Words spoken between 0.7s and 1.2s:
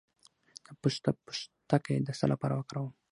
پسته